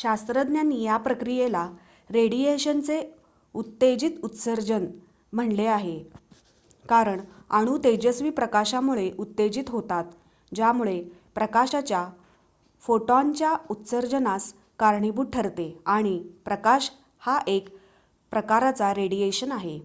[0.00, 1.64] "शास्त्रज्ञांनी या प्रक्रियेला
[2.10, 2.98] "रेडिएशनचे
[3.54, 4.86] उत्तेजित उत्सर्जन"
[5.32, 5.98] म्हटले आहे
[6.84, 7.20] कारण
[7.50, 10.04] अणू तेजस्वी प्रकाशामुळे उत्तेजित होतात
[10.52, 10.98] ज्यामुळे
[11.34, 12.04] प्रकाशाच्या
[12.84, 16.90] फोटॉनच्या उत्सर्जनास कारणीभूत ठरते आणि प्रकाश
[17.22, 17.68] हा एक
[18.32, 19.78] प्रकारचा रेडिएशन आहे.